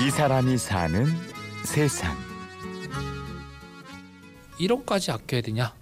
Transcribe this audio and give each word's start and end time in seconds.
이 0.00 0.10
사람이 0.10 0.58
사는 0.58 1.06
세상. 1.64 2.16
1원까지 4.60 5.12
아껴야 5.12 5.40
되냐? 5.40 5.74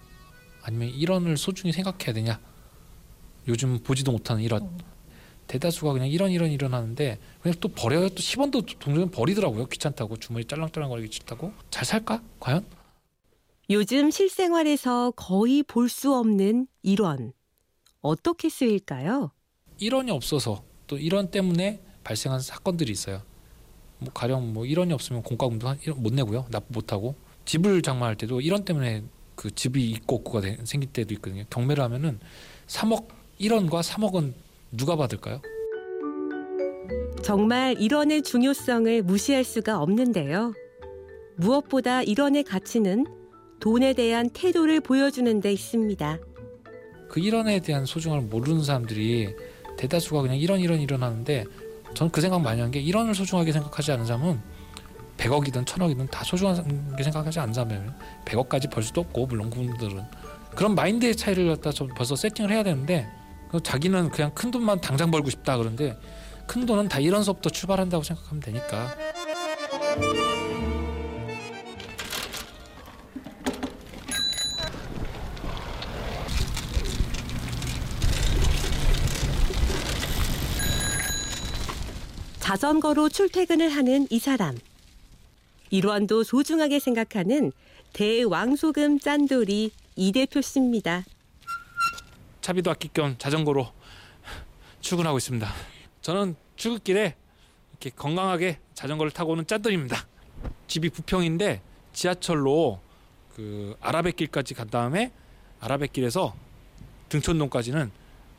아니면 0.63 0.89
1원을 0.91 1.37
소중히 1.37 1.73
생각해야 1.73 2.13
되냐? 2.15 2.41
요즘 3.49 3.79
보지도 3.83 4.13
못하는 4.13 4.43
1원. 4.43 4.69
대다수가 5.47 5.93
그냥 5.93 6.09
1원 6.09 6.31
1원 6.37 6.57
1원 6.59 6.71
하는데 6.71 7.19
그냥 7.41 7.57
또 7.61 7.69
버려요. 7.69 8.09
또 8.09 8.17
10원도 8.17 8.79
동전 8.79 9.11
버리더라고요. 9.11 9.67
귀찮다고 9.67 10.17
주머니 10.17 10.45
짤랑짤랑거리기 10.47 11.13
싫다고. 11.15 11.53
잘 11.71 11.85
살까? 11.85 12.23
과연? 12.41 12.67
요즘 13.71 14.11
실생활에서 14.11 15.13
거의 15.13 15.63
볼 15.63 15.89
수 15.89 16.15
없는 16.15 16.67
1원. 16.85 17.33
어떻게 18.01 18.49
쓰일까요? 18.49 19.31
1원이 19.81 20.11
없어서 20.11 20.65
또 20.87 20.97
1원 20.97 21.31
때문에 21.31 21.81
발생한 22.03 22.41
사건들이 22.41 22.91
있어요. 22.93 23.23
뭐 24.07 24.13
가령 24.15 24.53
뭐 24.53 24.65
1원이 24.65 24.93
없으면 24.93 25.23
공과금도 25.23 25.69
한 25.69 25.79
1원 25.79 25.99
못 26.01 26.13
내고요. 26.15 26.47
납부 26.51 26.67
못 26.75 26.93
하고 26.93 27.15
집을 27.45 27.83
장만할 27.83 28.17
때도 28.17 28.41
1원 28.41 28.65
때문에 28.65 29.03
그 29.35 29.55
집이 29.55 29.91
있고 29.91 30.17
없고가 30.17 30.41
되- 30.41 30.59
생길 30.65 30.91
때도 30.93 31.15
있거든요. 31.15 31.45
경매를 31.51 31.83
하면은 31.85 32.19
3억 32.69 33.07
1원과 33.41 33.83
3억은 33.83 34.33
누가 34.73 34.97
받을까요? 34.97 35.41
정말 37.23 37.75
1원의 37.75 38.25
중요성을 38.25 39.03
무시할 39.03 39.45
수가 39.45 39.81
없는데요. 39.81 40.53
무엇보다 41.37 42.01
1원의 42.03 42.47
가치는 42.49 43.07
돈에 43.61 43.93
대한 43.95 44.31
태도를 44.31 44.81
보여주는 44.81 45.41
데 45.41 45.53
있습니다. 45.53 46.19
그 47.09 47.21
1원에 47.21 47.63
대한 47.63 47.85
소중함을 47.85 48.27
모르는 48.29 48.63
사람들이 48.63 49.35
대다수가 49.77 50.23
그냥 50.23 50.39
1원 50.39 50.61
1원 50.65 50.87
1원 50.87 51.01
하는데 51.01 51.45
저는 51.97 52.11
그 52.13 52.21
생각 52.21 52.41
많이 52.41 52.61
한 52.61 52.71
게 52.71 52.83
1원을 52.83 53.15
소중하게 53.15 53.53
생각하지 53.53 53.93
않은 53.93 54.05
사람은 54.05 54.41
100억이든 55.17 55.65
1000억이든 55.65 56.11
다 56.11 56.23
소중하게 56.25 57.03
생각하지 57.03 57.41
않는 57.41 57.55
사람이에요. 57.55 57.95
100억까지 58.27 58.71
벌 58.71 58.83
수도 58.83 59.01
없고 59.01 59.27
물론 59.27 59.49
그분들은 59.49 60.05
그런 60.55 60.75
마인드의 60.75 61.17
차이를 61.17 61.49
갖다 61.49 61.71
좀 61.73 61.89
벌써 61.97 62.15
세팅을 62.17 62.51
해야 62.51 62.63
되는데 62.63 63.09
그 63.51 63.63
자기는 63.63 64.11
그냥 64.11 64.31
큰 64.35 64.51
돈만 64.51 64.81
당장 64.81 65.11
벌고 65.11 65.31
싶다 65.31 65.57
그런데 65.57 65.97
큰 66.47 66.67
돈은 66.67 66.89
다 66.89 66.99
1원서부터 66.99 67.53
출발한다고 67.53 68.03
생각하면 68.03 68.41
되니까 68.43 68.95
자전거로 82.47 83.09
출퇴근을 83.09 83.71
하는 83.71 84.07
이 84.09 84.21
사람. 84.21 84.57
1원도 85.73 86.23
소중하게 86.23 86.79
생각하는 86.79 87.51
대왕소금 87.93 89.01
짠돌이 89.01 89.73
이 89.97 90.13
대표 90.13 90.41
씨입니다. 90.41 91.03
차비도 92.43 92.71
아낄 92.71 92.93
겸 92.93 93.17
자전거로 93.19 93.67
출근하고 94.81 95.19
있습니다. 95.19 95.53
저는 96.03 96.37
출근길에 96.55 97.17
이렇게 97.73 97.91
건강하게 97.91 98.61
자전거를 98.75 99.11
타고 99.11 99.33
오는 99.33 99.45
짠돌입니다. 99.45 100.07
집이 100.69 100.91
부평인데 100.91 101.61
지하철로 101.93 102.81
그 103.35 103.77
아라뱃길까지 103.81 104.55
간 104.55 104.71
다음에 104.71 105.11
아라뱃길에서 105.59 106.37
등촌동까지는 107.09 107.91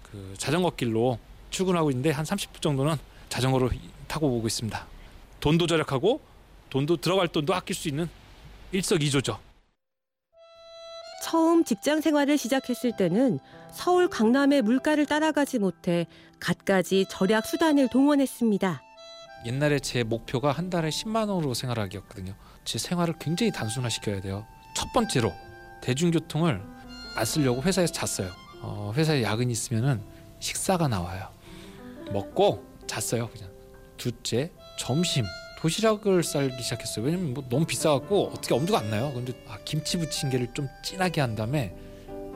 그 0.04 0.34
자전거 0.38 0.70
길로 0.70 1.20
출근하고 1.50 1.92
있는데 1.92 2.12
한 2.12 2.24
30분 2.24 2.62
정도는 2.62 2.96
자전거로 3.30 3.70
타고 4.08 4.28
오고 4.38 4.48
있습니다. 4.48 4.86
돈도 5.40 5.68
절약하고 5.68 6.22
돈도 6.70 6.98
들어갈 6.98 7.28
돈도 7.28 7.54
아낄 7.54 7.76
수 7.76 7.88
있는 7.88 8.10
일석이조죠. 8.72 9.40
처음 11.24 11.64
직장 11.64 12.02
생활을 12.02 12.38
시작했을 12.38 12.96
때는 12.96 13.40
서울 13.72 14.10
강남의 14.10 14.62
물가를 14.62 15.06
따라가지 15.06 15.60
못해 15.60 16.08
갖가지 16.40 17.06
절약 17.10 17.46
수단을 17.46 17.90
동원했습니다. 17.90 18.82
옛날에 19.46 19.80
제 19.80 20.04
목표가 20.04 20.52
한 20.52 20.70
달에 20.70 20.90
10만 20.90 21.30
원으로 21.30 21.54
생활하기였거든요. 21.54 22.34
제 22.66 22.78
생활을 22.78 23.16
굉장히 23.20 23.52
단순화시켜야 23.52 24.22
돼요. 24.22 24.46
첫 24.76 24.92
번째로 24.94 25.34
대중교통을 25.82 26.62
안 27.16 27.26
쓰려고 27.26 27.62
회사에서 27.62 27.94
잤어요. 27.94 28.32
어, 28.62 28.94
회사에 28.96 29.24
야근이 29.24 29.52
있으면은 29.52 30.02
식사가 30.40 30.88
나와요. 30.88 31.30
먹고 32.12 32.64
잤어요 32.88 33.30
그냥. 33.30 33.50
둘째 33.98 34.52
점심 34.80 35.26
도시락을 35.60 36.24
쌀기 36.24 36.62
시작했어요. 36.62 37.06
왜냐면 37.06 37.34
뭐 37.34 37.44
너무 37.50 37.66
비싸갖고 37.66 38.28
어떻게 38.28 38.54
엄두가 38.54 38.80
안 38.80 38.90
나요. 38.90 39.12
근데 39.14 39.34
아, 39.48 39.58
김치 39.66 39.98
부침개를 39.98 40.54
좀 40.54 40.68
진하게 40.84 41.22
한 41.22 41.36
다음에 41.36 41.76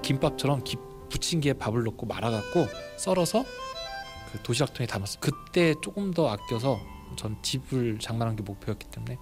김밥처럼 0.02 0.64
기, 0.64 0.78
부침개에 1.10 1.54
밥을 1.54 1.84
넣고 1.84 2.08
말아갖고 2.08 2.68
썰어서 2.98 3.46
그 4.32 4.42
도시락통에 4.42 4.88
담았어요. 4.88 5.20
그때 5.20 5.76
조금 5.84 6.12
더 6.14 6.30
아껴서 6.30 6.80
전 7.16 7.38
집을 7.44 8.00
장만한 8.00 8.36
게 8.36 8.44
목표였기 8.44 8.88
때문에 8.90 9.18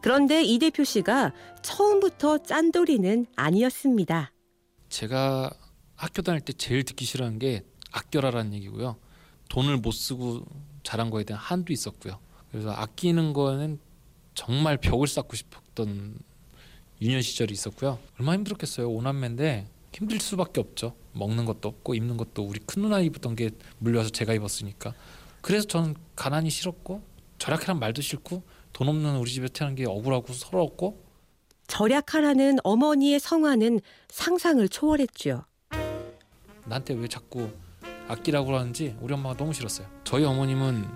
그런데 0.00 0.42
이 0.42 0.58
대표 0.58 0.84
씨가 0.84 1.34
처음부터 1.62 2.38
짠돌이는 2.38 3.26
아니었습니다. 3.36 4.32
제가 4.88 5.50
학교 5.96 6.22
다닐 6.22 6.40
때 6.40 6.52
제일 6.52 6.84
듣기 6.84 7.04
싫어하는 7.04 7.38
게 7.38 7.62
아껴라라는 7.90 8.54
얘기고요. 8.54 8.96
돈을 9.48 9.78
못 9.78 9.92
쓰고 9.92 10.44
자란 10.82 11.10
거에 11.10 11.24
대한 11.24 11.42
한도 11.42 11.72
있었고요. 11.72 12.18
그래서 12.50 12.70
아끼는 12.70 13.32
거는 13.32 13.78
정말 14.34 14.76
벽을 14.76 15.06
쌓고 15.06 15.36
싶었던 15.36 16.18
유년 17.00 17.22
시절이 17.22 17.52
있었고요. 17.52 17.98
얼마나 18.18 18.38
힘들었겠어요. 18.38 18.88
오남매인데 18.88 19.68
힘들 19.92 20.20
수밖에 20.20 20.60
없죠. 20.60 20.94
먹는 21.12 21.44
것도 21.44 21.68
없고 21.68 21.94
입는 21.94 22.16
것도 22.16 22.44
우리 22.44 22.60
큰 22.60 22.82
누나 22.82 23.00
입었던 23.00 23.36
게 23.36 23.50
물려서 23.78 24.10
제가 24.10 24.32
입었으니까. 24.34 24.94
그래서 25.40 25.66
저는 25.66 25.94
가난이 26.14 26.50
싫었고 26.50 27.02
절약하란 27.38 27.78
말도 27.78 28.02
싫고 28.02 28.42
돈 28.72 28.88
없는 28.88 29.16
우리 29.16 29.30
집에 29.30 29.48
태어난 29.48 29.74
게 29.74 29.86
억울하고 29.86 30.32
서러웠고 30.32 31.04
절약하라는 31.66 32.58
어머니의 32.64 33.20
성화는 33.20 33.80
상상을 34.08 34.66
초월했죠. 34.68 35.44
나한테 36.64 36.94
왜 36.94 37.08
자꾸 37.08 37.50
아끼라고 38.08 38.56
하는지 38.56 38.96
우리 39.00 39.14
엄마가 39.14 39.36
너무 39.36 39.52
싫었어요. 39.52 39.86
저희 40.04 40.24
어머님은 40.24 40.86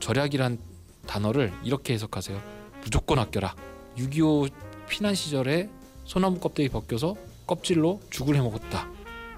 절약이란 0.00 0.58
단어를 1.06 1.52
이렇게 1.64 1.94
해석하세요. 1.94 2.40
무조건 2.82 3.18
아껴라. 3.18 3.54
6.25 3.96 4.52
피난 4.88 5.14
시절에 5.14 5.68
소나무 6.04 6.38
껍데기 6.38 6.68
벗겨서 6.68 7.16
껍질로 7.46 8.00
죽을 8.10 8.36
해 8.36 8.40
먹었다. 8.40 8.88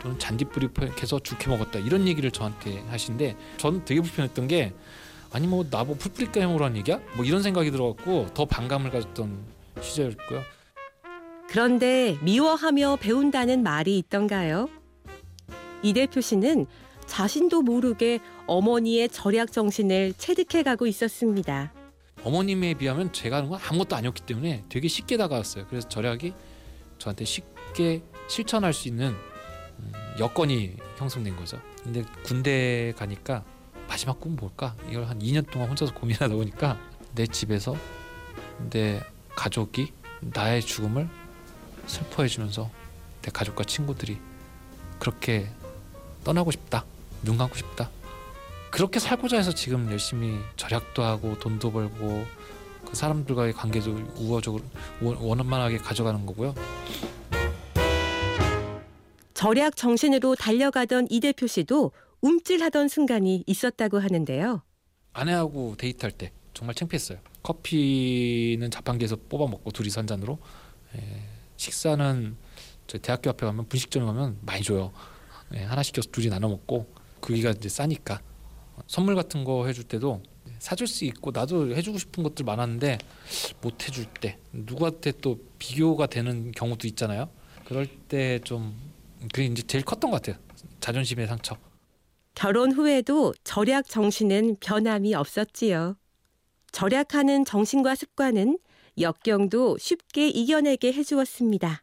또는 0.00 0.18
잔디뿌리 0.18 0.68
캐서 0.96 1.20
죽해 1.20 1.48
먹었다. 1.48 1.78
이런 1.78 2.08
얘기를 2.08 2.30
저한테 2.30 2.80
하신데 2.88 3.36
저는 3.58 3.84
되게 3.84 4.00
불편했던 4.00 4.48
게 4.48 4.72
아니 5.32 5.46
뭐 5.46 5.64
나뭐 5.70 5.96
풀뿌리까 5.96 6.40
해 6.40 6.46
먹으라는 6.46 6.76
얘기야? 6.78 7.00
뭐 7.16 7.24
이런 7.24 7.42
생각이 7.42 7.70
들어갖고 7.70 8.28
더 8.34 8.44
반감을 8.46 8.90
가졌던 8.90 9.38
시절이었고요. 9.80 10.42
그런데 11.48 12.16
미워하며 12.22 12.96
배운다는 13.00 13.62
말이 13.62 13.98
있던가요? 13.98 14.68
이 15.82 15.92
대표 15.92 16.20
씨는 16.20 16.66
자신도 17.10 17.62
모르게 17.62 18.20
어머니의 18.46 19.08
절약 19.08 19.50
정신을 19.52 20.14
체득해가고 20.16 20.86
있었습니다. 20.86 21.72
어머님에 22.22 22.74
비하면 22.74 23.12
제가 23.12 23.38
하는 23.38 23.50
건 23.50 23.58
아무것도 23.68 23.96
아니었기 23.96 24.22
때문에 24.22 24.62
되게 24.68 24.86
쉽게 24.86 25.16
다가왔어요. 25.16 25.66
그래서 25.68 25.88
절약이 25.88 26.32
저한테 26.98 27.24
쉽게 27.24 28.02
실천할 28.28 28.72
수 28.72 28.86
있는 28.86 29.08
음, 29.08 29.92
여건이 30.20 30.76
형성된 30.98 31.34
거죠. 31.34 31.60
근데 31.82 32.04
군대 32.22 32.94
가니까 32.96 33.44
마지막 33.88 34.20
꿈 34.20 34.36
뭘까? 34.36 34.76
이걸 34.88 35.06
한 35.06 35.18
2년 35.18 35.50
동안 35.50 35.68
혼자서 35.68 35.92
고민하다 35.94 36.32
보니까 36.34 36.78
내 37.16 37.26
집에서 37.26 37.74
내 38.70 39.00
가족이 39.34 39.92
나의 40.20 40.62
죽음을 40.62 41.08
슬퍼해주면서 41.86 42.70
내 43.22 43.30
가족과 43.32 43.64
친구들이 43.64 44.18
그렇게 45.00 45.50
떠나고 46.22 46.52
싶다. 46.52 46.84
눈 47.22 47.36
감고 47.36 47.54
싶다. 47.56 47.90
그렇게 48.70 49.00
살고자 49.00 49.36
해서 49.36 49.52
지금 49.52 49.90
열심히 49.90 50.38
절약도 50.56 51.02
하고 51.02 51.38
돈도 51.38 51.72
벌고 51.72 52.24
그 52.86 52.94
사람들과의 52.94 53.52
관계도 53.52 53.90
우호적으로 54.16 54.62
원- 55.02 55.16
원만하게 55.16 55.78
가져가는 55.78 56.24
거고요. 56.24 56.54
절약 59.34 59.76
정신으로 59.76 60.34
달려가던 60.36 61.06
이 61.10 61.20
대표 61.20 61.46
씨도 61.46 61.92
움찔하던 62.20 62.88
순간이 62.88 63.42
있었다고 63.46 63.98
하는데요. 63.98 64.62
아내하고 65.12 65.76
데이트할 65.78 66.12
때 66.12 66.32
정말 66.52 66.74
창피했어요. 66.74 67.18
커피는 67.42 68.70
자판기에서 68.70 69.16
뽑아 69.28 69.50
먹고 69.50 69.70
둘이서 69.70 70.00
한 70.00 70.06
잔으로 70.06 70.38
예, 70.96 71.22
식사는 71.56 72.36
저희 72.86 73.00
대학교 73.00 73.30
앞에 73.30 73.46
가면 73.46 73.68
분식점에 73.68 74.04
가면 74.04 74.38
많이 74.42 74.62
줘요. 74.62 74.92
예, 75.54 75.62
하나 75.64 75.82
시켜서 75.82 76.08
둘이 76.10 76.28
나눠 76.28 76.50
먹고 76.50 76.86
그기가 77.20 77.50
이제 77.50 77.68
싸니까 77.68 78.20
선물 78.86 79.14
같은 79.14 79.44
거 79.44 79.66
해줄 79.66 79.84
때도 79.84 80.22
사줄 80.58 80.86
수 80.86 81.04
있고 81.06 81.30
나도 81.32 81.74
해주고 81.74 81.98
싶은 81.98 82.22
것들 82.22 82.44
많았는데 82.44 82.98
못 83.62 83.86
해줄 83.86 84.04
때 84.06 84.38
누구한테 84.52 85.12
또 85.20 85.38
비교가 85.58 86.06
되는 86.06 86.52
경우도 86.52 86.86
있잖아요. 86.88 87.28
그럴 87.64 87.86
때 87.86 88.40
좀 88.44 88.74
그게 89.32 89.44
이제 89.46 89.62
제일 89.62 89.84
컸던 89.84 90.10
것 90.10 90.22
같아요. 90.22 90.42
자존심의 90.80 91.26
상처. 91.26 91.56
결혼 92.34 92.72
후에도 92.72 93.34
절약 93.44 93.88
정신은 93.88 94.56
변함이 94.60 95.14
없었지요. 95.14 95.96
절약하는 96.72 97.44
정신과 97.44 97.94
습관은 97.96 98.58
역경도 98.98 99.78
쉽게 99.78 100.28
이겨내게 100.28 100.92
해주었습니다. 100.92 101.82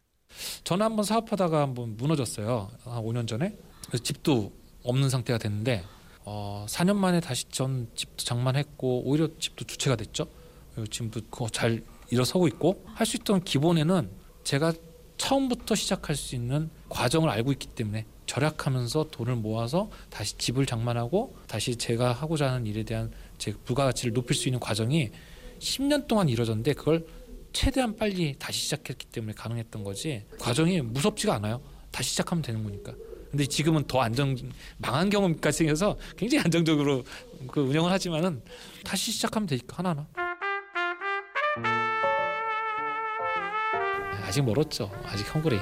저는 0.64 0.84
한번 0.86 1.04
사업하다가 1.04 1.60
한번 1.60 1.96
무너졌어요. 1.96 2.70
한 2.84 3.02
5년 3.02 3.26
전에. 3.26 3.56
집도 4.02 4.52
없는 4.82 5.08
상태가 5.10 5.38
됐는데 5.38 5.84
어, 6.24 6.66
4년 6.68 6.96
만에 6.96 7.20
다시 7.20 7.44
전 7.50 7.88
집도 7.94 8.24
장만했고 8.24 9.02
오히려 9.06 9.28
집도 9.38 9.64
주체가 9.64 9.96
됐죠. 9.96 10.26
그리고 10.74 10.86
지금도 10.88 11.20
그거 11.30 11.48
잘 11.48 11.82
일어서고 12.10 12.46
있고 12.48 12.84
할 12.94 13.06
수 13.06 13.16
있던 13.16 13.42
기본에는 13.44 14.10
제가 14.44 14.72
처음부터 15.16 15.74
시작할 15.74 16.14
수 16.16 16.34
있는 16.34 16.70
과정을 16.88 17.28
알고 17.28 17.52
있기 17.52 17.68
때문에 17.68 18.06
절약하면서 18.26 19.08
돈을 19.10 19.36
모아서 19.36 19.90
다시 20.10 20.36
집을 20.36 20.66
장만하고 20.66 21.34
다시 21.48 21.76
제가 21.76 22.12
하고자 22.12 22.50
하는 22.52 22.66
일에 22.66 22.82
대한 22.84 23.10
제 23.38 23.52
부가가치를 23.52 24.12
높일 24.12 24.36
수 24.36 24.48
있는 24.48 24.60
과정이 24.60 25.10
10년 25.58 26.06
동안 26.06 26.28
이루어졌는데 26.28 26.74
그걸 26.74 27.06
최대한 27.52 27.96
빨리 27.96 28.36
다시 28.38 28.60
시작했기 28.60 29.06
때문에 29.06 29.32
가능했던 29.32 29.82
거지 29.82 30.24
과정이 30.38 30.80
무섭지가 30.82 31.34
않아요 31.34 31.60
다시 31.90 32.10
시작하면 32.10 32.42
되는 32.42 32.62
거니까 32.62 32.92
근데 33.30 33.46
지금은 33.46 33.84
더 33.86 34.00
안정 34.00 34.36
망한 34.78 35.10
경험까지 35.10 35.58
생겨서 35.58 35.98
굉장히 36.16 36.44
안정적으로 36.44 37.04
그 37.50 37.60
운영을 37.60 37.90
하지만은 37.90 38.42
다시 38.84 39.12
시작하면 39.12 39.46
되니까 39.46 39.76
하나하나. 39.78 40.06
아직 44.24 44.42
멀었죠. 44.42 44.90
아직 45.04 45.34
헝그리 45.34 45.58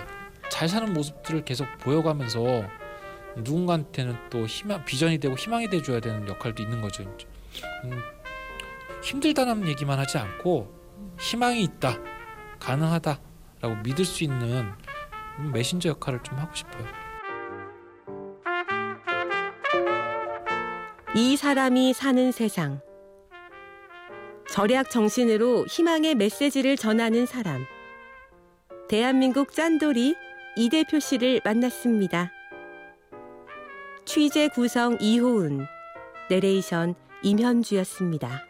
잘 0.51 0.69
사는 0.69 0.93
모습들을 0.93 1.45
계속 1.45 1.67
보여가면서 1.79 2.65
누군가한테는 3.37 4.17
또 4.31 4.47
희망 4.47 4.85
비전이 4.85 5.19
되고 5.19 5.35
희망이 5.35 5.69
돼줘야 5.69 6.01
되는 6.01 6.27
역할도 6.27 6.63
있는 6.63 6.81
거죠 6.81 7.03
음, 7.85 8.01
힘들다는 9.03 9.69
얘기만 9.69 9.99
하지 9.99 10.19
않고 10.19 10.75
희망이 11.21 11.63
있다, 11.63 11.99
가능하다라고 12.59 13.77
믿을 13.85 14.05
수 14.05 14.25
있는 14.25 14.73
메신저 15.53 15.91
역할을 15.91 16.23
좀 16.23 16.39
하고 16.39 16.55
싶어요. 16.55 17.06
이 21.19 21.35
사람이 21.35 21.95
사는 21.95 22.31
세상. 22.31 22.83
절약 24.51 24.91
정신으로 24.91 25.65
희망의 25.65 26.15
메시지를 26.15 26.77
전하는 26.77 27.25
사람. 27.25 27.65
대한민국 28.87 29.53
짠돌이 29.53 30.15
이 30.57 30.69
대표 30.69 30.99
씨를 31.01 31.41
만났습니다. 31.43 32.31
취재 34.05 34.49
구성 34.49 34.99
이호은, 35.01 35.65
내레이션 36.29 36.95
임현주였습니다. 37.23 38.45